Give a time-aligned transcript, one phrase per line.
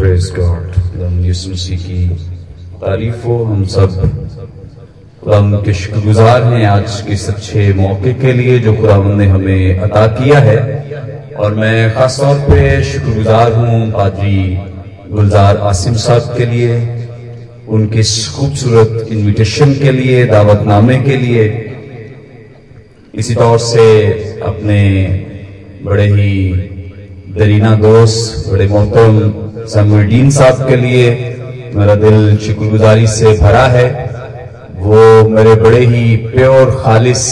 [0.00, 2.08] Praise God खुदाम यीशु मसीह की
[2.82, 3.96] तारीफ़ हो हम सब।
[5.20, 9.78] खुदाम के शुक्रगुजार हैं आज के इस अच्छे मौके के लिए जो खुदाम ने हमें
[9.78, 10.56] अता किया है।
[11.34, 14.58] और मैं खास तौर पे शुक्रगुजार हूँ पादरी
[15.12, 16.78] गुलजार आसिम साहब के लिए,
[17.68, 18.02] उनके
[18.38, 21.44] खूबसूरत इनविटेशन के लिए, दावतनामे के लिए।
[23.14, 23.86] इसी तौर से
[24.42, 24.80] अपने
[25.84, 26.52] बड़े ही
[27.38, 31.10] दरीना दोस्त, बड़े मोहतरम समुद्दीन साहब के लिए
[31.74, 33.88] मेरा दिल शुक्रगुजारी से भरा है।
[34.76, 37.22] वो मेरे बड़े ही प्योर, खालिस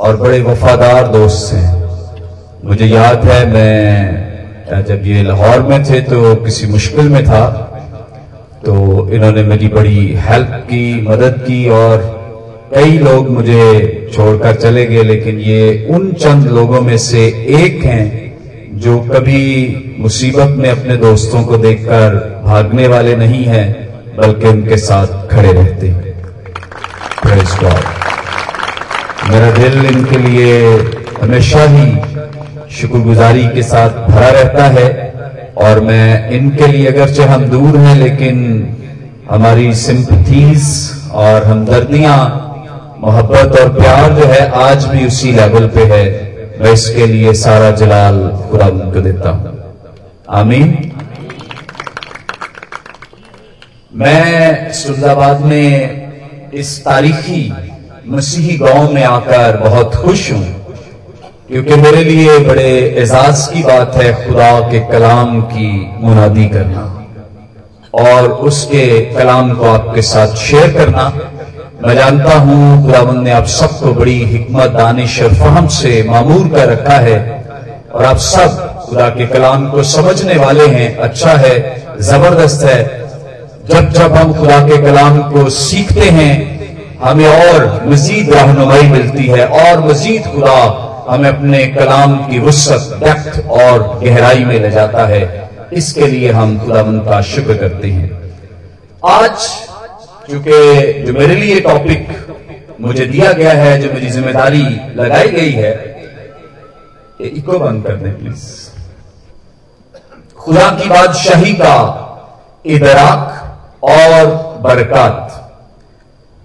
[0.00, 1.68] और बड़े वफादार दोस्त हैं।
[2.64, 7.46] मुझे याद है मैं जब ये लाहौर में थे तो किसी मुश्किल में था।
[8.64, 8.74] तो
[9.10, 12.18] इन्होंने मेरी बड़ी हेल्प की, मदद की और
[12.74, 17.26] कई लोग मुझे छोड़कर चले गए, लेकिन ये उन चंद लोगों में से
[17.60, 18.29] एक हैं
[18.80, 25.28] जो कभी मुसीबत में अपने दोस्तों को देखकर भागने वाले नहीं हैं, बल्कि उनके साथ
[25.28, 26.14] खड़े रहते हैं।
[29.30, 30.78] मेरा दिल इनके लिए
[31.22, 31.90] हमेशा ही
[32.70, 34.88] शुक्रगुजारी के साथ भरा रहता है,
[35.56, 38.66] और मैं इनके लिए अगरचे हम दूर हैं, लेकिन
[39.30, 42.18] हमारी सिंपथीज और हमदर्दियाँ,
[43.00, 46.29] मोहब्बत और प्यार जो है, आज भी उसी लेवल पे है।
[46.60, 48.16] मैं इसके लिए सारा जलाल
[48.50, 49.52] खुदा को देता हूँ।
[50.30, 50.68] आमीन।
[53.94, 57.42] मैं सुल्लाबाद में इस तारीखी
[58.08, 60.44] मसीही गाँव में आकर बहुत खुश हूँ,
[61.48, 66.86] क्योंकि मेरे लिए बड़े एजाज की बात है खुदा के कलाम की मुनादी करना
[68.00, 71.08] और उसके कलाम को आपके साथ शेयर करना।
[71.82, 76.68] मैं जानता हूँ खुदाबंद ने आप सबको बड़ी हिकमत, दानिश और फहम से मामूर कर
[76.68, 77.18] रखा है
[77.94, 81.54] और आप सब खुदा के कलाम को समझने वाले हैं। अच्छा है,
[82.00, 82.82] ज़बरदस्त है।
[83.70, 86.34] जब जब हम खुदा के कलाम को सीखते हैं,
[87.04, 90.58] हमें और मजीद रहनुमाई मिलती है और मजीद खुदा
[91.08, 96.58] हमें अपने कलाम की वसत, डेप्थ और गहराई में ले जाता है। इसके लिए हम
[96.58, 98.10] खुदाबंद का शुक्र करते हैं।
[99.06, 99.50] आज
[100.30, 102.08] क्योंकि जो मेरे लिए टॉपिक
[102.80, 104.62] मुझे दिया गया है, जो मेरी ज़िम्मेदारी
[104.96, 105.72] लगाई गई है
[107.20, 108.44] इको बंद कर दें प्लीज़
[110.38, 111.74] खुदा की बादशाही का
[112.66, 114.26] इदराक और
[114.62, 115.36] बरकत।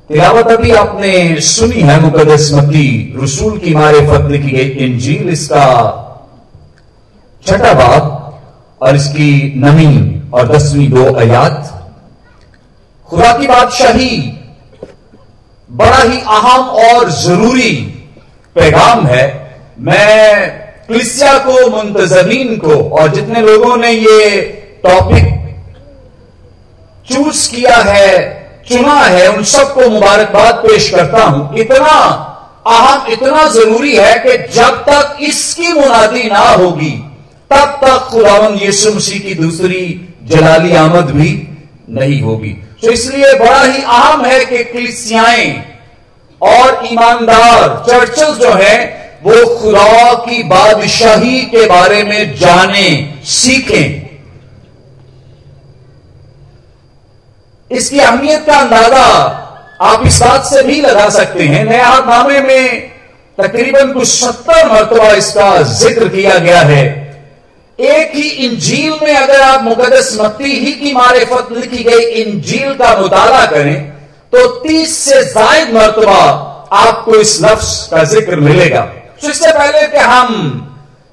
[0.09, 1.13] तिलावत अभी आपने
[1.44, 5.68] सुनी है मुकदस मती रसूल की मारे फतल की गई इंजील, इसका
[7.45, 8.03] छठा बाब
[8.81, 9.94] और इसकी नवी
[10.34, 11.72] और दसवीं दो आयात।
[13.09, 14.17] खुदा की बादशाही
[15.69, 17.71] बड़ा ही अहम और ज़रूरी
[18.55, 19.25] पैगाम है।
[19.79, 20.49] मैं
[20.88, 24.39] क्लिसिया को, मुंतजमीन को और जितने लोगों ने ये
[24.83, 25.33] टॉपिक
[27.07, 28.11] चूज़ किया है,
[28.67, 31.97] चुना है, उन सबको मुबारकबाद पेश करता हूँ। इतना
[32.67, 36.91] अहम, इतना ज़रूरी है कि जब तक इसकी मुनादी ना होगी,
[37.51, 41.31] तब तक खुदावन यीशु मसीह की दूसरी जलाली आमद भी
[41.89, 42.55] नहीं होगी।
[42.85, 45.63] तो इसलिए बड़ा ही अहम है कि कलिसियाएँ
[46.41, 48.78] और ईमानदार चर्चेस जो है,
[49.23, 52.90] वो खुदा की बादशाही के बारे में जाने,
[53.25, 54.06] सीखें।
[57.72, 59.06] इसकी अहमियत का अंदाज़ा
[59.81, 62.91] आप इस बात से भी लगा सकते हैं। नया नामे में
[63.38, 67.04] तकरीबन कुछ सत्तर मरतबा इसका ज़िक्र किया गया है।
[67.80, 72.96] एक ही इंजील में अगर आप मुकदस मत्ती ही की मारेफत लिखी गई इंजील का
[73.00, 73.81] मुताला करें
[74.34, 76.22] तो तीस से जायद मरतबा
[76.74, 78.81] आपको इस लफ्ज का ज़िक्र मिलेगा।
[79.22, 80.31] तो इससे पहले कि हम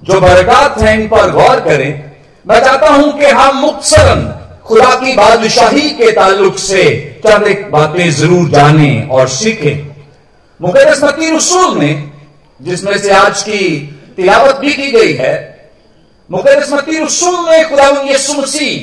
[0.03, 2.13] जो बरकत हैं इन पर गौर करें,
[2.45, 4.25] मैं चाहता हूँ कि हम मुख्तरन
[4.65, 6.85] खुदा की बादशाही के ताल्लुक से
[7.27, 9.87] चंद एक बातें ज़रूर जाने और सीखें।
[10.61, 11.95] मुकदस मत्ती रसूल ने,
[12.61, 13.65] जिसमें से आज की
[14.17, 15.52] तिलावत भी की गई है
[16.31, 18.79] मुकदस मत्ती रसूल ने खुदा यीशु मसीह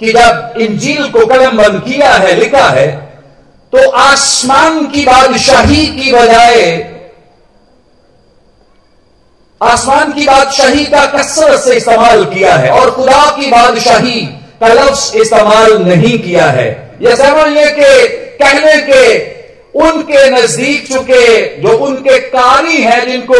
[0.00, 2.86] की जब इंजील को कलम बंद किया है लिखा है
[3.72, 6.60] तो आसमान की बादशाही की बजाय
[9.60, 14.20] आसमान की बादशाही का कसरत से इस्तेमाल किया है और खुदा की बादशाही
[14.60, 16.66] का लफ्ज इस्तेमाल नहीं किया है
[17.02, 17.92] यह समझिए कि
[18.38, 19.04] कहने के
[19.80, 21.24] उनके नज़दीक चुके
[21.62, 23.38] जो उनके कारी हैं जिनको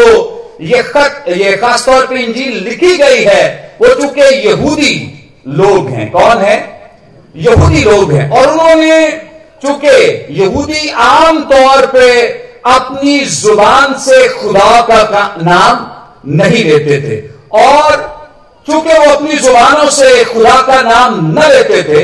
[0.61, 4.95] ये खत, ये खासतौर पर इंजील लिखी गई है, वो चूँकि यहूदी
[5.49, 6.57] लोग हैं। कौन है?
[7.37, 9.11] यहूदी लोग हैं। और उन्होंने
[9.63, 12.09] चूँकि यहूदी आम तौर पे
[12.69, 15.87] अपनी ज़ुबान से खुदा का नाम
[16.33, 17.21] नहीं लेते थे,
[17.59, 18.11] और
[18.67, 22.03] चूँकि वो अपनी जुबानों से खुदा का नाम न लेते थे,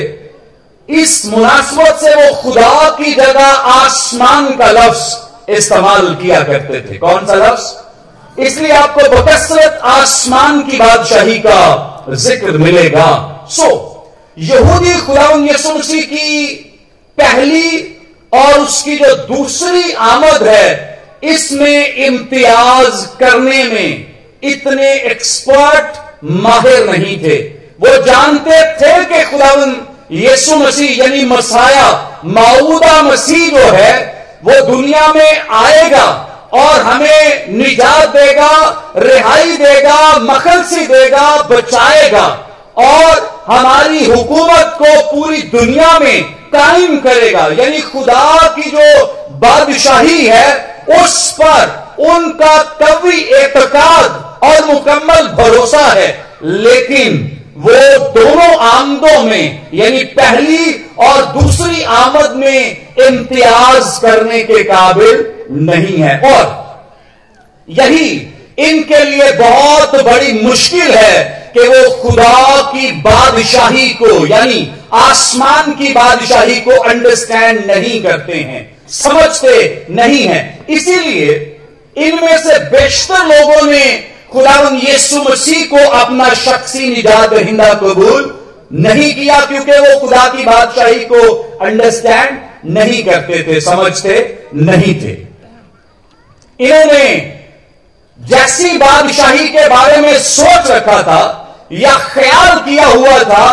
[0.89, 7.27] इस मुनासबत से वो खुदा की जगह आसमान का लफ्ज इस्तेमाल किया करते थे। कौन
[7.27, 7.63] सा लफ्ज?
[8.39, 13.11] इसलिए आपको बकसरत आसमान की बादशाही का ज़िक्र मिलेगा।
[13.51, 13.69] सो
[14.37, 16.55] यहूदी खुदा यसु मसीह की
[17.19, 17.71] पहली
[18.33, 20.69] और उसकी जो दूसरी आमद है,
[21.25, 24.07] इसमें इम्तियाज़ करने में
[24.45, 27.37] इतने एक्सपर्ट माहिर नहीं थे।
[27.81, 29.77] वो जानते थे कि खुदावन
[30.13, 31.89] यीशु मसीह यानी मसाया,
[32.27, 33.93] माऊदा मसीह जो है,
[34.45, 36.07] वो दुनिया में आएगा।
[36.53, 42.45] और हमें निजात देगा, रिहाई देगा, मखलसी देगा, बचाएगा।
[42.77, 50.77] और हमारी हुकूमत को पूरी दुनिया में कायम करेगा। यानी खुदा की जो बादशाही है,
[51.05, 60.05] उस पर उनका कवि एतकाद और मुकम्मल भरोसा है। लेकिन वो दोनों आमदों में, यानी
[60.05, 66.47] पहली और दूसरी आमद में इम्तियाज़ करने के काबिल नहीं है। और
[67.69, 68.11] यही
[68.61, 75.93] इनके लिए बहुत बड़ी मुश्किल है कि वो खुदा की बादशाही को, यानी आसमान की
[75.93, 81.55] बादशाही को अंडरस्टैंड नहीं करते हैं, समझते नहीं है। इसीलिए
[81.97, 83.85] इनमें से बेशतर लोगों ने
[84.33, 88.35] खुदावन यीशु मसीह को अपना शख्सी निजात दहिंदा कबूल
[88.73, 91.23] नहीं किया, क्योंकि वो खुदा की बादशाही को
[91.61, 92.39] अंडरस्टैंड
[92.71, 94.15] नहीं करते थे, समझते
[94.55, 95.28] नहीं थे।
[96.61, 97.05] इन्होंने
[98.19, 101.23] जैसी बादशाही के बारे में सोच रखा था
[101.73, 103.45] या ख्याल किया हुआ था,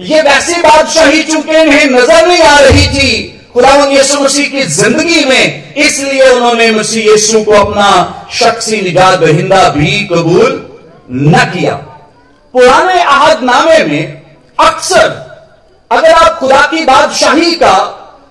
[0.00, 3.10] ये वैसी बादशाही चूँकि इन्हें नज़र नहीं आ रही थी
[3.52, 7.88] खुदावन यीशु मसीह की ज़िंदगी में, इसलिए उन्होंने मसीह यीशु को अपना
[8.32, 10.52] शख्सी निजात दहिंदा भी कबूल
[11.10, 11.74] न किया।
[12.54, 14.22] पुराने आहदनामे में
[14.58, 15.08] अक्सर
[15.90, 17.76] अगर आप खुदा की बादशाही का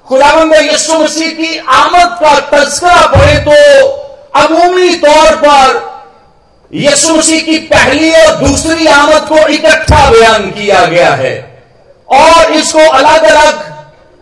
[0.09, 3.57] खुदावंद यीशु मसीह की आमद का तस्करा पड़े तो
[4.39, 5.67] अमूमी तौर पर
[6.71, 11.35] यीशु मसीह की पहली और दूसरी आमद को इकट्ठा बयान किया गया है।
[12.07, 13.67] और इसको अलग अलग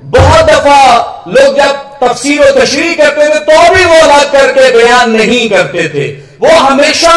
[0.02, 0.84] बहुत दफ़ा
[1.28, 5.88] लोग जब तफसीर और तशरी करते थे तो भी वो अलग करके बयान नहीं करते
[5.90, 6.08] थे।
[6.42, 7.14] वो हमेशा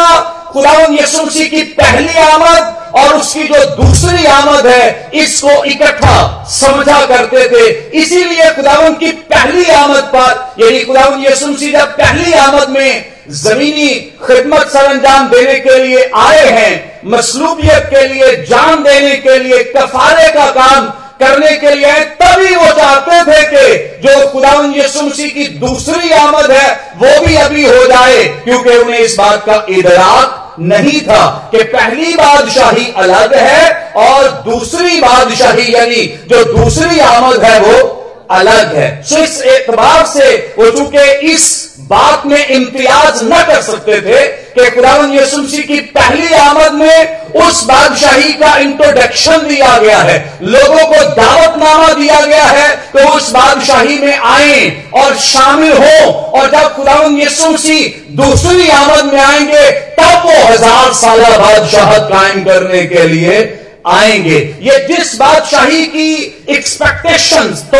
[0.53, 6.99] खुदावन यसु मसीह की पहली आमद और उसकी जो दूसरी आमद है, इसको इकट्ठा समझा
[7.05, 7.67] करते थे।
[7.99, 13.89] इसीलिए खुदावन की पहली आमद पर यदि खुदावन यसु मसीह जब पहली आमद में जमीनी
[14.27, 20.27] खिदमत सरंजाम देने के लिए आए हैं, मसलूबियत के लिए, जान देने के लिए, कफारे
[20.29, 20.89] का काम
[21.21, 26.51] करने के लिए, तभी वो चाहते थे कि जो खुदावन यसु मसीह की दूसरी आमद
[26.51, 31.63] है, वो भी अभी हो जाए, क्योंकि उन्हें इस बात का इदराक नहीं था कि
[31.63, 38.00] पहली बादशाही अलग है और दूसरी बादशाही यानी जो दूसरी आमद है वो
[38.31, 41.49] अलग है। सो इस एतबार से वो चूँकि इस
[41.89, 44.21] बात में इम्तियाज़ न कर सकते थे
[44.53, 50.85] कि खुदावन यसुमसी की पहली आमद में उस बादशाही का इंट्रोडक्शन दिया गया है। लोगों
[50.85, 54.59] को दावतनामा दिया गया है तो उस बादशाही में आए
[54.95, 57.79] और शामिल हो और जब खुदावन यसुमसी
[58.11, 63.41] दूसरी आमद में आएँगे, तब वो हज़ार साल बादशाह कायम करने के लिए
[63.85, 66.13] आएँगे। ये जिस बादशाही की
[66.49, 67.79] एक्सपेक्टेशन तो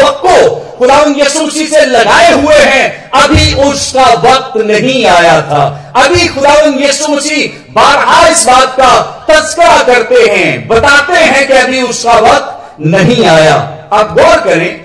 [1.16, 7.74] यसुसी से लगाए हुए हैं, अभी उसका वक्त नहीं आया था। अभी खुदाउन यसु मसीह
[7.74, 13.56] बारहा इस बात का तस्करा करते हैं, बताते हैं कि अभी उसका वक्त नहीं आया।
[13.94, 14.80] आप गौर करें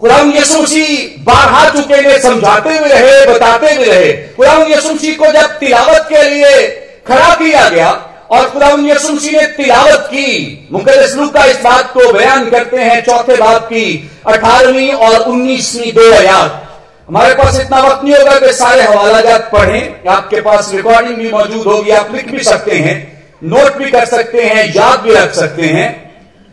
[0.00, 5.16] खुदाउन यसु मसीह बारहा चुके ने समझाते हुए रहे, बताते हुए रहे। खुदाउन यसु मसीह
[5.16, 6.66] को जब तिलावत के लिए
[7.08, 7.90] खड़ा किया गया
[8.34, 13.64] और यसुमसी ने तिलावत की। मुकदसलू का इस बात को बयान करते हैं, चौथे बात
[13.64, 16.60] की, अठारहवीं और उन्नीसवीं दो आयात।
[17.08, 21.30] हमारे पास इतना वक्त नहीं होगा कि सारे हवाला जात पढ़ें। आपके पास रिकॉर्डिंग भी
[21.30, 22.96] मौजूद होगी, आप लिख भी सकते हैं
[23.42, 25.88] नोट भी कर सकते हैं, याद भी रख सकते हैं।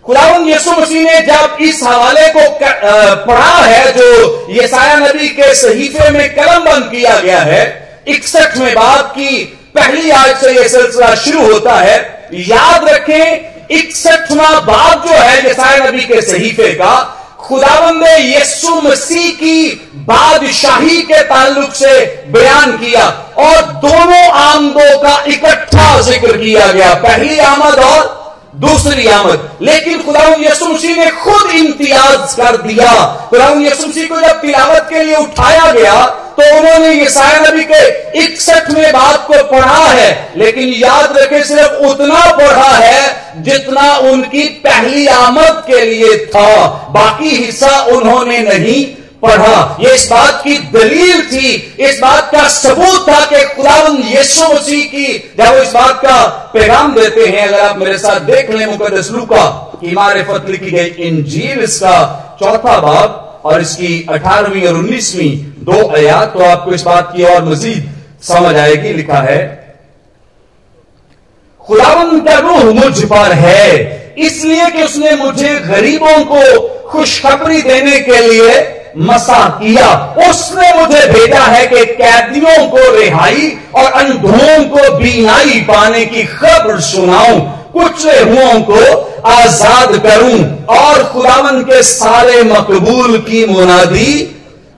[0.05, 2.49] खुदावन यसु मसीह ने जब इस हवाले को
[3.25, 7.63] पढ़ा है, जो ये साया नबी के सहीफे में कलम बंद किया गया है,
[8.07, 11.97] इकसठ में बात की पहली आज से यह सिलसिला शुरू होता है।
[12.33, 16.93] याद रखें, इकसठवा बाब जो है जसाय नबी के सहीफे का
[17.39, 19.71] खुदाबंद यस्सु मसीह की
[20.07, 21.93] बादशाही के ताल्लुक से
[22.27, 23.05] बयान किया
[23.37, 28.19] और दोनों आमदों का इकट्ठा ज़िक्र किया गया। पहली आमद और
[28.59, 32.93] दूसरी आमद। लेकिन खुदाउन यसु मसीह ने खुद इम्तियाज़ कर दिया।
[33.29, 35.93] खुदाउन यसु मसीह को जब तिलावत के लिए उठाया गया
[36.41, 37.79] तो उन्होंने ईसाया नबी के
[38.19, 45.05] इकसठवें बात को पढ़ा है, लेकिन याद रखे, सिर्फ़ उतना पढ़ा है जितना उनकी पहली
[45.07, 48.83] आमद के लिए था। बाकी हिस्सा उन्होंने नहीं
[49.23, 54.53] पढ़ा। ये इस बात की दलील थी, इस बात का सबूत था कि खुदावन यीशु
[54.53, 55.07] मसीह की
[55.37, 56.17] जब वो इस बात का
[56.53, 61.63] पैगाम देते हैं। अगर आप मेरे साथ देख लें मुकदस की मारिफत लिखी गई इंजील
[61.63, 61.97] इसका
[62.41, 67.43] चौथा बाब और इसकी अठारहवीं और उन्नीसवीं दो आयात तो आपको इस बात की और
[67.45, 67.89] मजीद
[68.23, 69.39] समझ आएगी, लिखा है
[71.61, 76.41] खुदावन का रूह मुझ पर है, इसलिए कि उसने मुझे गरीबों को
[76.89, 78.55] खुशखबरी देने के लिए
[78.99, 79.87] मसा किया।
[80.21, 86.79] उसने मुझे भेजा है कि कैदियों को रिहाई और अंधों को बीनाई पाने की खबर
[86.81, 87.39] सुनाऊं।
[87.73, 88.81] कुचले हुओं को
[89.29, 90.37] आज़ाद करूँ
[90.71, 94.13] और खुदावन के सारे मकबूल की मुनादी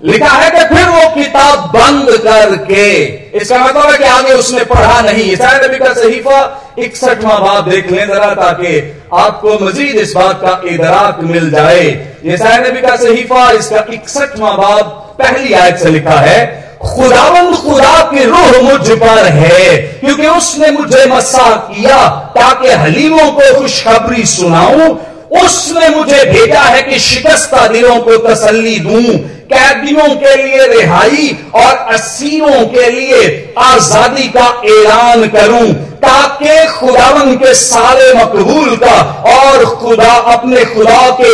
[0.03, 2.87] लिखा है कि फिर वो किताब बंद करके,
[3.37, 6.39] इसका मतलब है कि आगे उसने पढ़ा नहीं। ईसाया नबी का सहीफा
[6.79, 8.71] इकसठवा बात देख लें जरा, ताकि
[9.15, 11.85] आपको मजीद इस बात का इदराक मिल जाए।
[12.25, 14.83] ईसाया नबी का सहीफा इसका इकसठवा बाब
[15.19, 16.45] पहली आयत से लिखा है,
[16.83, 22.05] खुदावंद खुदा की रूह मुझ पर है, क्योंकि उसने मुझे मसा किया
[22.35, 24.95] ताकि हलीमों को खुशखबरी सुनाऊं।
[25.35, 29.13] उसने मुझे भेजा है कि शिकस्ता दिलों को तसल्ली दूँ।
[29.53, 33.23] कैदियों के लिए रिहाई और असीरों के लिए
[33.61, 38.95] आज़ादी का ऐलान करूँ, ताकि खुदावन के सारे मकबूल का
[39.33, 41.33] और खुदा अपने खुदा के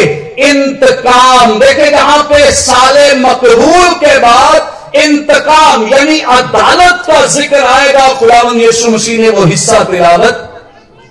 [0.49, 8.59] इंतकाम, देखे जहाँ पे साले मकबूल के बाद इंतकाम, यानी अदालत का ज़िक्र आएगा, खुदावन
[8.59, 10.45] यीशु मसीह ने वो हिस्सा तिलावत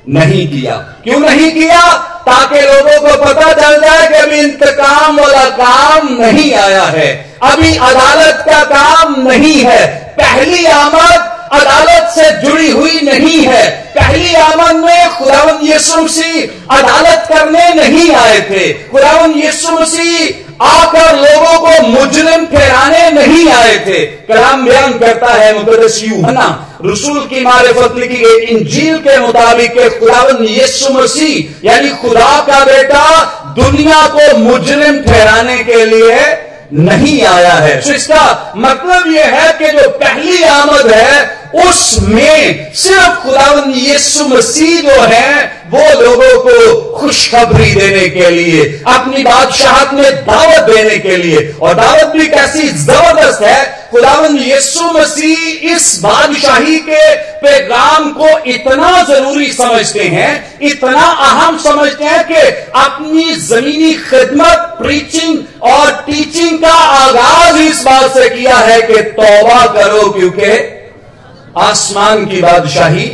[0.09, 1.81] नहीं किया। क्यों नहीं किया?
[2.29, 7.77] ताकि लोगों को पता चल जाए कि अभी इंतकाम वाला काम नहीं आया है। अभी
[7.77, 9.87] अदालत का काम नहीं है।
[10.19, 17.25] पहली आमद अदालत से जुड़ी हुई नहीं है। पहली आमद में खुदावन यीशु मसीह अदालत
[17.29, 24.05] करने नहीं आए थे। खुदावन यीशु मसीह आकर लोगों को मुजरिम ठहराने नहीं आए थे।
[24.29, 26.47] कलाम बयान करता है मुकदस यूहना
[26.85, 33.05] रसूल की मारिफत लिखी गई। इंजील के मुताबिक खुदावन यीशु मसीह, यानी खुदा का बेटा,
[33.59, 36.19] दुनिया को मुजरिम ठहराने के लिए
[36.73, 43.23] नहीं आया है। तो इसका मतलब यह है कि जो पहली आमद है उसमें सिर्फ़
[43.23, 50.25] खुदावन यीशु मसीह जो है, वो लोगों को खुशखबरी देने के लिए, अपनी बादशाहत में
[50.25, 56.79] दावत देने के लिए। और दावत भी कैसी ज़बरदस्त है, खुदावन यीशु मसीह इस बादशाही
[56.79, 62.41] के पैगाम को इतना ज़रूरी समझते हैं, इतना अहम समझते हैं कि
[62.81, 69.65] अपनी जमीनी खिदमत प्रीचिंग और टीचिंग का आगाज़ इस बात से किया है कि तौबा
[69.75, 70.78] करो, क्योंकि
[71.59, 73.11] आसमान की बादशाही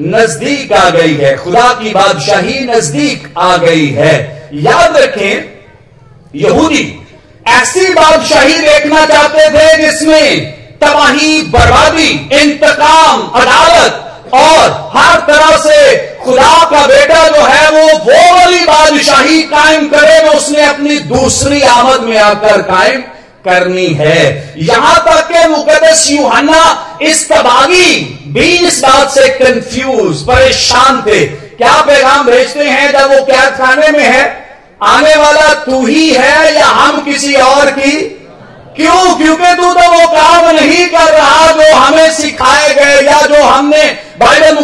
[0.00, 4.14] नज़दीक आ गई है। खुदा की बादशाही नज़दीक आ गई है।
[4.54, 5.44] याद रखें,
[6.34, 6.84] यहूदी
[7.46, 14.02] ऐसी बादशाही देखना चाहते थे जिसमें तबाही, बर्बादी, इंतकाम, अदालत
[14.34, 20.18] और हर तरह से खुदा का बेटा जो है वो वो वाली बादशाही कायम करे,
[20.24, 23.02] वो उसने अपनी दूसरी आमद में आकर कायम
[23.46, 27.92] करनी है। यहाँ तक के मुकदस यूहन्ना इस तबागी
[28.28, 31.24] भी इस बात से कंफ्यूज परेशान थे।
[31.56, 34.24] क्या पैगाम भेजते हैं जब वो कैद खाने में है?
[34.82, 37.92] आने वाला तू ही है या हम किसी और की?
[38.76, 39.16] क्यों?
[39.16, 43.84] क्योंकि तू तो वो काम नहीं कर रहा जो हमें सिखाए गए या जो हमने
[44.20, 44.54] बाइबल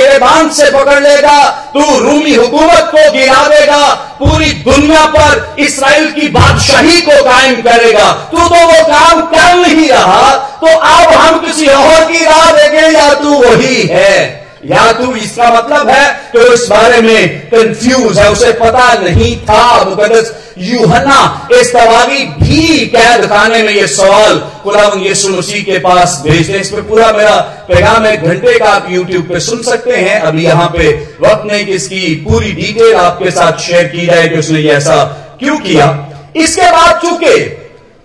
[0.00, 1.38] कैसर बाँध से पकड़ लेगा,
[1.74, 3.86] तू रूमी हुकूमत को गिरा देगा,
[4.18, 9.88] पूरी दुनिया पर इसराइल की बादशाही को कायम करेगा। तू तो वो काम कर नहीं
[9.88, 10.30] रहा
[10.60, 14.39] तो अब हम किसी और की राह देखें या तू वही है?
[14.64, 19.84] या तू इसका मतलब है वो इस बारे में कंफ्यूज है, उसे पता नहीं था
[19.84, 26.20] मुकदस यूहना इस तबागी भी कैद खाने में ये सवाल खुदावन यीशु मसीह के पास
[26.24, 27.36] भेजते इस पर पूरा मेरा
[27.68, 31.64] पैगाम एक घंटे का आप यूट्यूब पे सुन सकते हैं। अभी यहाँ पे वक्त नहीं
[31.66, 35.02] कि इसकी पूरी डिटेल आपके साथ शेयर की जाए कि उसने ये ऐसा
[35.40, 35.88] क्यों किया।
[36.36, 37.34] इसके बाद चूँकि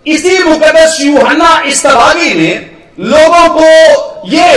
[0.05, 2.53] इसी मुकदस यूहना इस तबागी ने
[3.12, 4.53] लोगों को ये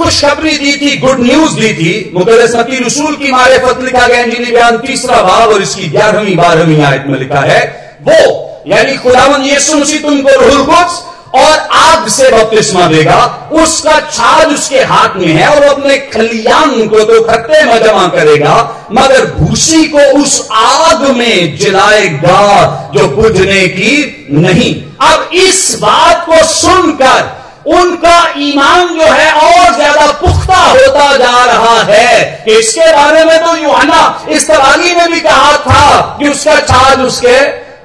[0.00, 4.20] खुशखबरी दी थी गुड न्यूज़ दी थी। मुकदस मकी रसूल की मारे फत लिखा गया
[4.20, 7.62] इंजीली बयान तीसरा भाव और इसकी ग्यारहवीं, बारहवीं आयत में लिखा है।
[8.02, 10.98] वो, यानी खुदावन यीशु मसीह तुमको रूहुल कुछ
[11.34, 13.18] और आग से बपतिस्मा देगा।
[13.62, 18.54] उसका छाज उसके हाथ में है और अपने खलियान को तो खत्ते में जमा करेगा,
[18.92, 26.44] मगर भूसी को उस आग में जलाएगा जो बुझने की नहीं। अब इस बात को
[26.46, 27.38] सुनकर
[27.68, 33.56] उनका ईमान जो है और ज़्यादा पुख्ता होता जा रहा है। इसके बारे में तो
[33.56, 37.36] युहाना इस तबाली में भी कहा था कि उसका छाज उसके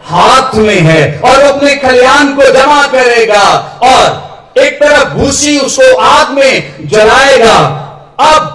[0.08, 3.44] हाथ में है और अपने कल्याण को जमा करेगा
[3.84, 7.58] और एक तरफ़ भूसी उसको आग में जलाएगा।
[8.24, 8.52] अब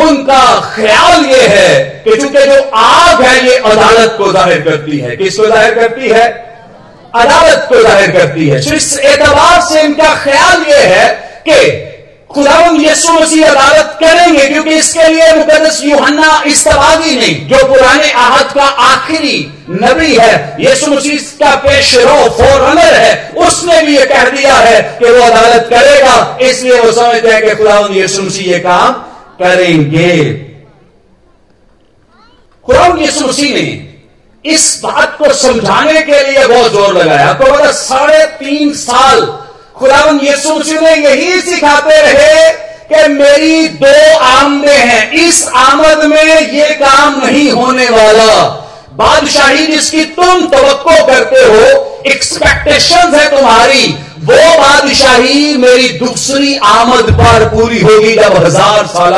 [0.00, 0.44] उनका
[0.74, 5.46] ख्याल यह है कि चूँकि जो आग है, ये अदालत को ज़ाहिर करती है। किसको
[5.46, 6.24] ज़ाहिर करती है?
[7.16, 11.08] अदालत को ज़ाहिर करती है। इस एतबार से इनका ख्याल यह है
[11.48, 11.84] कि
[12.26, 18.52] खुदावन यीशु मसीह अदालत करेंगे, क्योंकि इसके लिए मुकदस यूहन्ना इस्तवादी नहीं, जो पुराने आहद
[18.54, 19.36] का आखिरी
[19.70, 25.10] नबी है। यीशु मसीह का पेशरो फॉरनर है। उसने भी ये कह दिया है कि
[25.10, 28.92] वो अदालत करेगा। इसलिए वो समझते हैं कि खुदावन यीशु मसीह ये काम
[29.40, 30.12] करेंगे।
[32.66, 33.66] खुदावन यीशु मसीह ने
[34.46, 39.20] इस बात को समझाने के लिए बहुत ज़ोर लगाया। तो मतलब साढ़े तीन साल
[39.78, 42.52] खुदावन यीशु मसीह ने यही सिखाते रहे
[42.88, 48.32] कि मेरी दो आमदे हैं, इस आमद में ये काम नहीं होने वाला।
[48.94, 50.62] बादशाही जिसकी तुम तो
[51.06, 53.86] करते हो एक्सपेक्टेशन है तुम्हारी,
[54.20, 59.12] वो बादशाही मेरी दूसरी आमद पर पूरी होगी जब हज़ार साल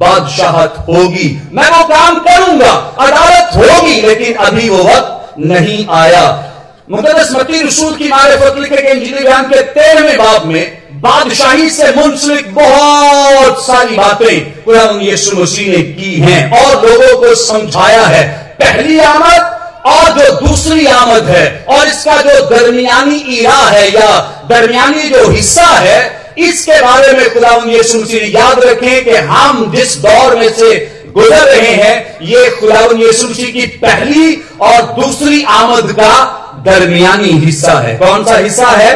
[0.00, 2.72] बादशाहत होगी। मैं वो काम करूँगा
[3.56, 6.26] होगी, लेकिन अभी वो वक्त नहीं आया।
[6.90, 11.92] मुकदस मती रसूल की मारे लिखे के इंजीनियर बयान के तेरहवें बाब में बादशाही से
[11.94, 18.26] मुंसलिक बहुत सारी बातें कुरान यीशु मसीह ने की हैं और लोगों को समझाया है।
[18.60, 24.08] पहली आमद और जो दूसरी आमद है, और इसका जो दरमियानी इरा है या
[24.48, 25.98] दरमियानी जो हिस्सा है,
[26.38, 30.74] इसके बारे में खुदा यीशु मसीह याद रखें कि हम जिस दौर में से
[31.14, 36.12] गुजर रहे हैं, ये खुदा यीशु मसीह की पहली और दूसरी आमद का
[36.66, 38.92] दरमियानी हिस्सा है। कौन सा हिस्सा है?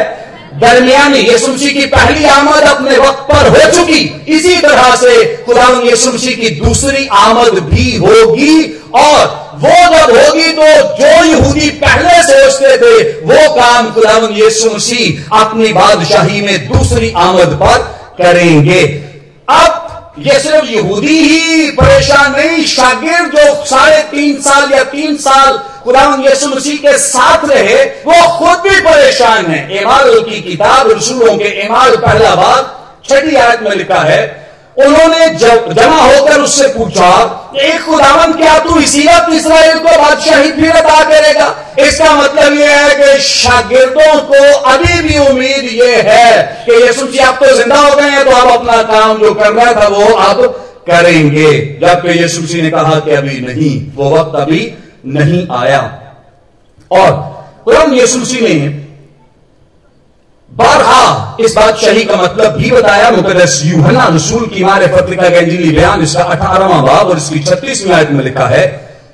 [0.55, 5.67] दरमियानी यीशु मसीह की पहली आमद अपने वक्त पर हो चुकी। इसी तरह से खुदा
[5.85, 8.61] यीशु मसीह की दूसरी आमद भी होगी
[8.95, 15.37] और वो जब होगी तो जो यहूदी पहले सोचते थे, वो काम खुदावन यीशु मसीह
[15.39, 17.77] अपनी बादशाही में दूसरी आमद पर
[18.17, 18.81] करेंगे।
[19.49, 19.84] अब
[20.19, 26.03] ये सिर्फ़ यहूदी ही परेशान नहीं शागिर जो साढ़े तीन साल या तीन साल खुदा
[26.21, 31.49] यीशु मसीह के साथ रहे, वो खुद भी परेशान है। इमाल की किताब रसूलों के
[31.65, 34.44] इमाल पहला बात छठी आयत में लिखा है
[34.77, 37.09] उन्होंने जमा होकर उससे पूछा
[37.57, 41.47] एक खुदावन क्या तू इसी वक्त इसराइल को बादशाही फिर अदा करेगा?
[41.79, 47.17] इसका मतलब यह है कि शागिर्दों को अभी भी उम्मीद यह है कि यीशु जी,
[47.19, 50.13] आप तो ज़िंदा हो गए हैं तो आप अपना काम जो कर रहा था, वो
[50.15, 50.37] आप
[50.89, 54.73] करेंगे। जबकि यीशु जी ने कहा कि अभी नहीं, वो वक्त अभी
[55.07, 55.81] नहीं आया।
[56.91, 58.53] और यीशु ने
[60.55, 65.71] बारहा इस बादशाही का मतलब भी बताया मुकदस यूहना रसूल की मारे पत्रिका का इंजीली
[65.71, 68.65] बयान, इसका अठारहवा बाब और इसकी छत्तीसवीं आयत में लिखा है,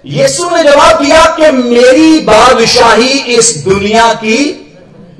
[0.07, 4.39] यीशु ने जवाब दिया कि मेरी बादशाही इस दुनिया की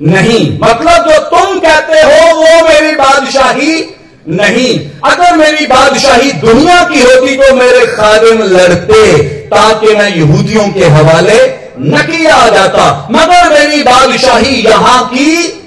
[0.02, 3.74] नहीं। मतलब जो तुम कहते हो, वो मेरी बादशाही
[4.30, 4.70] नहीं।
[5.04, 11.40] अगर मेरी बादशाही दुनिया की होती तो मेरे खादिम लड़ते, ताकि मैं यहूदियों के हवाले
[11.80, 15.58] न किया जाता। मगर मेरी बादशाही यहाँ की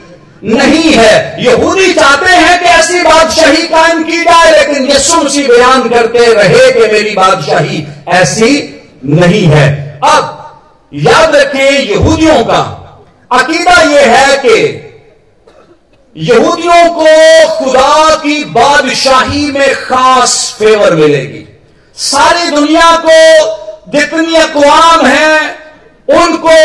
[0.43, 5.89] नहीं है। यहूदी चाहते हैं कि ऐसी बादशाही कायम की जाए, लेकिन यीशु मसीह बयान
[5.89, 10.41] करते रहे कि मेरी बादशाही ऐसी नहीं है। अब
[10.93, 12.81] याद रखें यहूदियों का।
[13.31, 14.81] अकीदा यह है कि
[16.17, 21.59] यहूदियों को खुदा की बादशाही में खास फेवर मिलेगी।
[21.97, 23.45] सारी दुनिया को
[23.91, 25.64] जितनी अकवाम है
[26.07, 26.55] उनको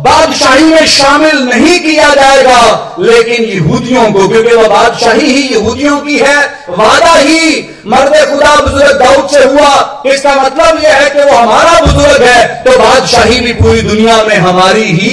[0.00, 6.16] बादशाही में शामिल नहीं किया जाएगा, लेकिन यहूदियों को, क्योंकि वह बादशाही ही यहूदियों की
[6.18, 6.38] है,
[6.70, 11.80] वादा ही मर्द खुदा बुज़ुर्ग दाऊद से हुआ। इसका मतलब यह है कि वो हमारा
[11.80, 15.12] बुज़ुर्ग है तो बादशाही भी पूरी दुनिया में हमारी ही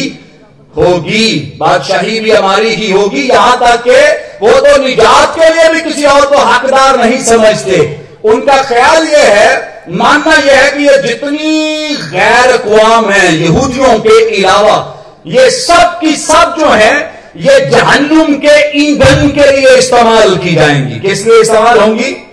[0.77, 1.27] होगी।
[1.59, 4.01] बादशाही भी हमारी ही होगी। यहाँ तक के
[4.39, 7.77] वो तो निजात के लिए भी किसी और को हकदार नहीं समझते।
[8.25, 14.43] उनका ख्याल यह है मानना यह है कि ये जितनी गैर अकवाम है, यहूदियों के
[14.43, 14.91] अलावा,
[15.27, 21.09] ये सब की सब जो है, ये जहन्नुम के ईंधन के लिए इस्तेमाल की जाएँगी।
[21.09, 22.31] किस लिए इस्तेमाल होंगी?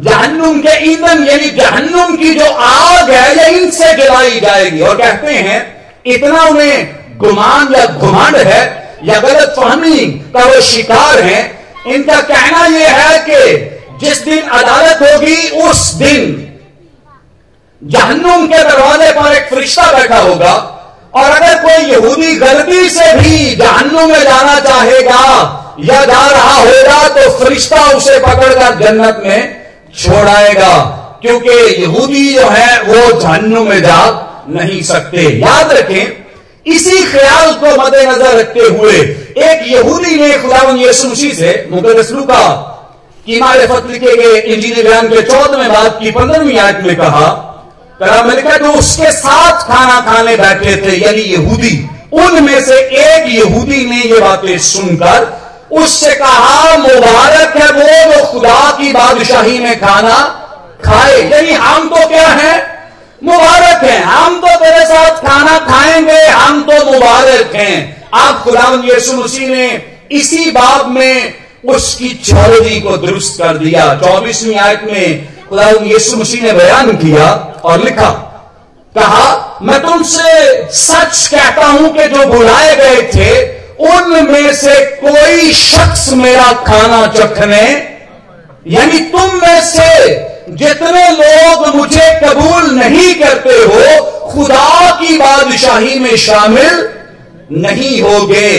[0.00, 5.32] जहन्नुम के ईंधन, यानी जहन्नुम की जो आग है, ये इनसे जलाई जाएगी। और कहते
[5.32, 12.20] हैं, इतना उन्हें गुमान या घुमांड है, या गलत फहमी का वो शिकार है, इनका
[12.20, 13.70] कहना यह है कि
[14.06, 16.42] जिस दिन अदालत होगी, उस दिन
[17.82, 20.52] जहन्नुम के दरवाजे पर एक फरिश्ता बैठा होगा,
[21.14, 25.22] और अगर कोई यहूदी गलती से भी जहन्नुम में जाना चाहेगा
[25.80, 29.40] या जा रहा होगा तो फरिश्ता उसे पकड़कर जन्नत में
[29.94, 30.74] छोड़ाएगा,
[31.22, 31.50] क्योंकि
[31.82, 33.98] यहूदी जो है, वो जहन्नुम में जा
[34.50, 36.24] नहीं सकते। याद रखें,
[36.66, 42.46] इसी ख्याल को मद्देनजर रखते हुए एक यहूदी ने खुदावन यीशु से मुकदस लूका
[43.26, 47.26] की मारिफत लिखे गए इंजीनियर के चौदहवें बात की पंद्रहवीं आयत में कहा
[48.02, 53.96] लिखा जो उसके साथ खाना खाने बैठे थे, यानी यहूदी। उनमें से एक यहूदी ने
[53.96, 60.42] ये बातें सुनकर उससे कहा, मुबारक है वो जो खुदा की बादशाही में खाना
[60.84, 62.76] खाए। यानी हम तो क्या है?
[63.24, 69.12] मुबारक है। हम तो तेरे साथ खाना खाएँगे। हम तो मुबारक हैं। आप खुदा यीशु
[69.12, 69.82] मसीह ने
[70.12, 71.34] इसी बाब में
[71.68, 77.26] उसकी थियोलॉजी को दुरुस्त कर दिया। चौबीसवीं आयत में खुदावन यीशु मसीह ने बयान किया
[77.64, 78.10] और लिखा,
[78.94, 83.30] कहा, मैं तुमसे सच कहता हूँ कि जो बुलाए गए थे,
[83.86, 87.62] उनमें से कोई शख्स मेरा खाना चखने,
[88.66, 89.92] यानी तुम में से
[90.50, 96.88] जितने लोग मुझे कबूल नहीं करते हो, खुदा की बादशाही में शामिल
[97.52, 98.50] नहीं होगे।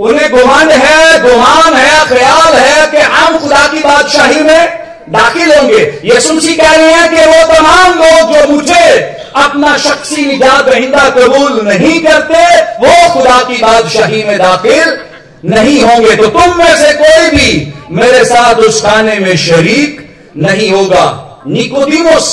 [0.00, 4.79] उन्हें गुमान है गुमान है, ख्याल है कि हम खुदा की बादशाही में
[5.12, 8.98] दाखिल होंगे। ये सुनसी कह रहे हैं कि वो तमाम लोग जो मुझे
[9.36, 12.44] अपना शख्सी निजात रहिंदा कबूल नहीं करते,
[12.76, 14.96] वो खुदा की बादशाही में दाखिल
[15.44, 20.70] नहीं होंगे। तो तुम में से कोई भी मेरे साथ उस खाने में शरीक नहीं
[20.70, 21.06] होगा।
[21.48, 22.26] निकोदिमोस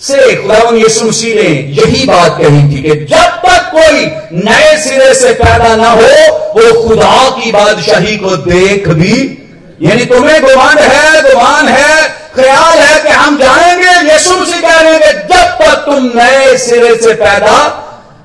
[0.00, 4.06] से खुदावन यीशु मसीह ने यही बात कही थी कि जब तक कोई
[4.44, 6.08] नए सिरे से पैदा ना हो,
[6.54, 9.39] वो खुदा की बादशाही को देख भी
[9.80, 14.92] यानी तुम्हें गुमान है गुमान है, ख्याल है कि हम जाएँगे, यीशु मसीह कह रहे
[14.94, 17.56] हैं जब तक तुम नए सिरे से पैदा,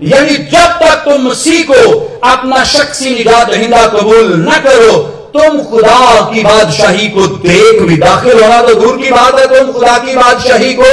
[0.04, 4.98] यानी जब तक तुम मसीह को अपना शख्सी निजात दहिंदा कबूल न करो,
[5.34, 9.72] तुम खुदा की बादशाही को देख भी दाखिल होना तो दूर की बात है, तुम
[9.74, 10.92] खुदा की बादशाही को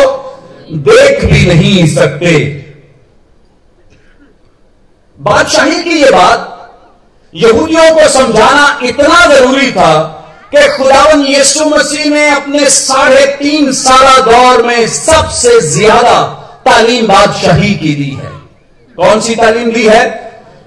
[0.70, 2.38] देख भी नहीं सकते।
[5.18, 6.48] बादशाही की यह बात,
[7.34, 10.18] यहूदियों को समझाना इतना ज़रूरी था
[10.52, 16.20] कि खुदावन यीशु मसीह ने अपने साढ़े तीन साल दौर में सबसे ज़्यादा
[16.66, 18.30] तालीम बादशाही की दी है।
[18.98, 20.04] कौन सी तालीम दी है?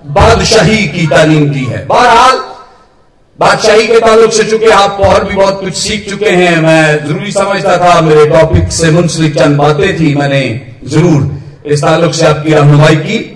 [0.08, 2.40] बादशाही की तालीम दी है। बहरहाल,
[3.40, 7.32] बादशाही के ताल्लुक से चुके आप और भी बहुत कुछ सीख चुके हैं, मैं ज़रूरी
[7.32, 10.44] समझता था, मेरे टॉपिक से मुंसलिक चंद बातें थी, मैंने
[10.88, 13.35] ज़रूर इस ताल्लुक से आपकी रहनुमाई की।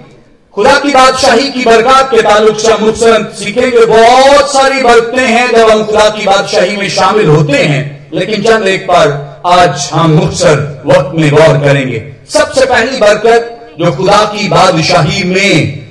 [0.54, 5.52] खुदा की बादशाही की बरकत के ताल्लुक से हम मुख्तर सीखेंगे। बहुत सारी बरकतें हैं
[5.52, 10.12] जब हम खुदा की बादशाही में शामिल होते हैं, लेकिन चंद एक पर आज हम
[10.12, 15.88] मुख्तर वक्त में गौर करेंगे। सबसे पहली बरकत जो खुदा की बादशाही में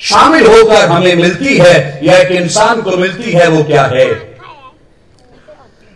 [0.00, 4.08] शामिल होकर हमें मिलती है, या एक इंसान को मिलती है, वो क्या है?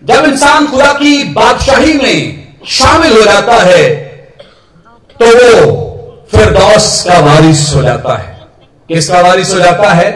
[0.02, 3.88] जब इंसान खुदा की बादशाही में शामिल हो जाता है
[5.20, 5.89] तो वो
[6.34, 8.40] फिरदौस का वारिस हो जाता है।
[8.88, 10.10] किसका वारिस हो जाता है?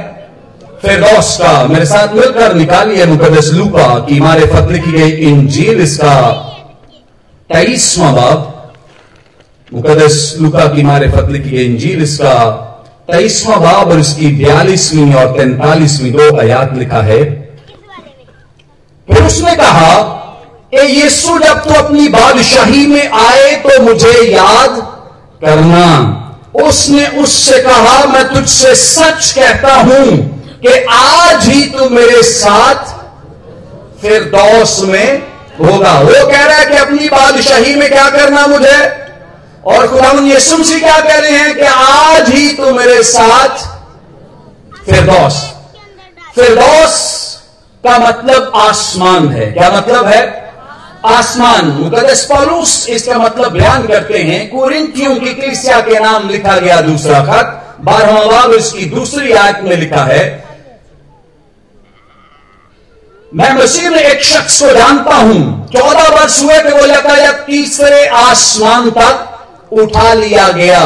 [0.83, 6.33] फिरदौस का। मेरे साथ मिलकर निकालिए मुकदस लूका की मारे फत लिखी गई इंजील इसका।
[7.53, 8.73] तेईसवां बाब।
[9.75, 12.35] मुकदस लुका की मारे फत लिखी गई इंजील इसका।
[13.13, 17.25] तेईसवां बाब और इसकी बयालीसवीं और तैतालीसवीं दो आयात लिखा है।
[19.09, 20.21] फिर उसने कहा,
[20.75, 24.94] ए यीशु, जब तू अपनी बादशाही में आए तो मुझे याद
[25.47, 26.21] करना।
[26.69, 30.07] उसने उससे कहा, मैं तुझसे सच कहता हूँ
[30.67, 32.95] कि आज ही तू मेरे साथ
[34.03, 35.23] फिर दौस में
[35.61, 39.05] होगा। वो कह रहा है कि अपनी बादशाही में क्या करना मुझे?
[39.67, 43.49] और खुदावन यीशु सी क्या कह रहे हैं कि आज ही तू मेरे साथ
[44.87, 45.53] फिरदौस।
[46.35, 47.25] फिरदौस
[47.85, 50.44] का मतलब आसमान है। क्या मतलब है?
[51.05, 56.81] आसमान मुकदस पौलुस इसका मतलब बयान करते हैं, कुरिंथियों की कलिसिया के नाम लिखा गया
[56.81, 60.23] दूसरा खत, बारहवा बाब, इसकी दूसरी आयत में लिखा है।
[63.33, 68.07] मैं मसीह में एक शख्स को जानता हूँ, चौदह वर्ष हुए थे, वो यातायात तीसरे
[68.07, 70.83] आसमान तक उठा लिया गया।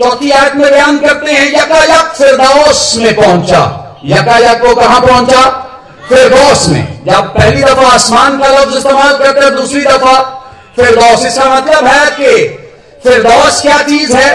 [0.00, 3.62] चौथी आयत में बयान करते हैं यकायक फिरदौस में पहुँचा।
[4.06, 5.64] यकायक को कहाँ पहुँचा?
[6.08, 10.18] फिरदौस में। जब पहली दफ़ा आसमान का लफ्ज इस्तेमाल करते हैं, दूसरी दफ़ा
[10.76, 12.46] फिरदौस इसका मतलब है कि
[13.02, 14.30] फिरदौस क्या चीज़ है?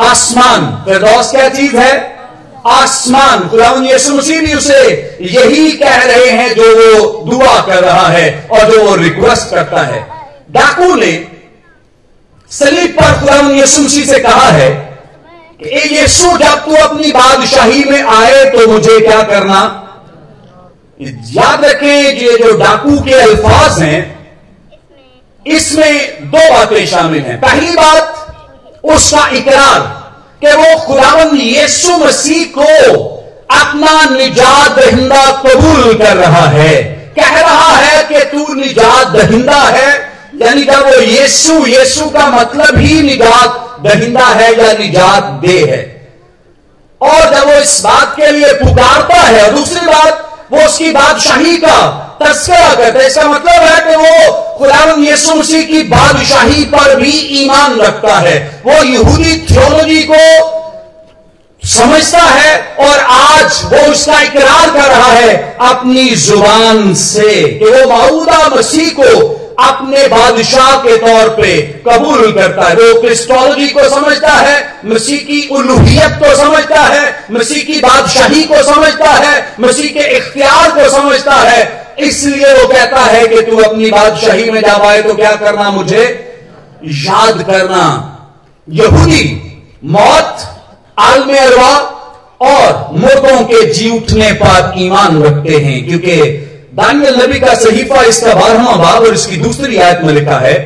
[0.00, 2.16] आसमान। फिरदौस क्या चीज़ है?
[2.66, 4.80] आसमान। खुदावन यीशु मसीह भी उसे
[5.20, 9.82] यही कह रहे हैं जो वो दुआ कर रहा है और जो वो रिक्वेस्ट करता
[9.82, 10.06] है।
[10.50, 11.12] डाकू ने
[12.50, 14.70] सलीब पर खुदावन यीशु मसीह से कहा है
[15.62, 19.82] कि यीशु, जब तू अपनी बादशाही में आए तो मुझे क्या करना?
[21.00, 24.00] याद रखें ये जो डाकू के अल्फाज हैं,
[25.46, 29.80] इसमें दो बातें शामिल हैं। पहली बात, उसका इकरार
[30.42, 32.64] कि वो खुदावन यीशु मसीह को
[33.52, 36.74] अपना निजात दहिंदा कबूल कर रहा है।
[37.18, 39.92] कह रहा है कि तू निजात दहिंदा है,
[40.42, 45.82] यानी कि वो यीशु यीशु का मतलब ही निजात दहिंदा है या निजात दे है?
[47.00, 52.02] और जब वो इस बात के लिए पुकारता है, दूसरी बात वो उसकी बादशाही का।
[52.22, 57.10] तस्करा करता है। इसका मतलब है कि वो खुदावन यीशु मसीह की बादशाही पर भी
[57.42, 60.54] ईमान रखता है। वो यहूदी थियोलॉजी को
[61.62, 67.88] समझता है और आज वो उसका इकरार कर रहा है अपनी ज़ुबान से कि वो
[67.90, 74.32] मऊदा मसीह को अपने बादशाह के तौर पे कबूल करता है। वो क्रिस्टोलॉजी को समझता
[74.32, 80.16] है, मसीह की उलूहियत को समझता है, मसीह की बादशाही को समझता है, मसीह के
[80.16, 85.02] इख्तियार को समझता है। इसलिए वो कहता है कि तू अपनी बादशाही में जा पाए
[85.02, 86.04] तो क्या करना मुझे?
[86.84, 87.82] याद करना।
[88.68, 89.24] यहूदी
[89.84, 90.36] मौत,
[90.98, 91.72] आलम अरवा
[92.42, 96.16] और मुर्दों के जी उठने पर ईमान रखते हैं, क्योंकि
[96.76, 100.56] दानियल नबी का सहीफा इसका बारहवा बाब और इसकी दूसरी आयत में लिखा है,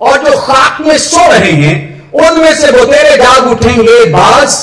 [0.00, 1.76] और जो खाक में सो रहे हैं,
[2.20, 4.58] उनमें से वो तेरे जाग उठेंगे बाज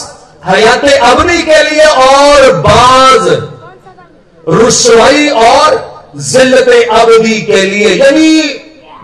[0.45, 3.27] हयात अबनी के लिए और बाज
[4.53, 5.75] रुसवाई और
[6.23, 8.29] जिल्लत अबदी के लिए। यानी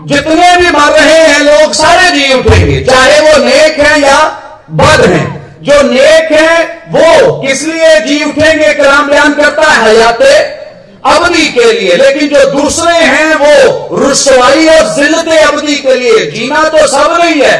[0.08, 4.18] जितने भी मर रहे हैं लोग सारे जी उठेंगे, चाहे वो नेक हैं या
[4.72, 5.26] बद हैं।
[5.62, 8.72] जो नेक हैं वो किस लिए जी उठेंगे?
[8.74, 10.32] कलाम बयान करता है, हयाते
[11.04, 16.62] अवधि के लिए, लेकिन जो दूसरे हैं वो रुसवाई और जिल्लत अवधि के लिए। जीना
[16.68, 17.56] तो सब नहीं है,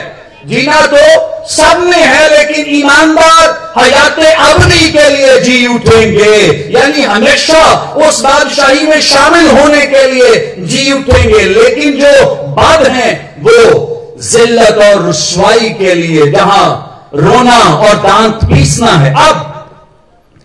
[0.47, 1.03] जीना तो
[1.49, 7.63] सब में है, लेकिन ईमानदार हयात अवधि के लिए जी उठेंगे। यानी हमेशा
[7.99, 12.13] उस बादशाही में शामिल होने के लिए जी उठेंगे। लेकिन जो
[12.59, 19.51] बद हैं, वो जिल्लत और रुसवाई के लिए, जहाँ रोना और दांत पीसना है। अब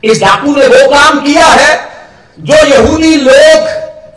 [0.03, 1.88] इस डाकू ने वो काम किया है
[2.39, 3.67] जो यहूदी लोग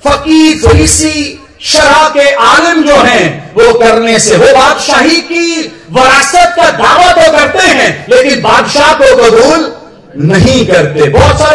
[0.05, 6.71] फकीर फरीसी, शराब के आलम जो हैं, वो करने से वो बादशाही की वरासत का
[6.71, 9.73] दावा तो करते हैं, लेकिन बादशाह को कबूल
[10.17, 11.51] नहीं करते। बहुत सारे